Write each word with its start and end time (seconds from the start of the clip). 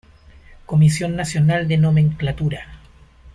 Comisión 0.65 1.15
Nacional 1.15 1.67
de 1.67 1.77
Nomenclatura. 1.77 2.65